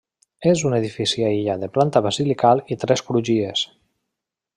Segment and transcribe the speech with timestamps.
[0.51, 3.63] És un edifici aïllat de planta basilical i tres crugies.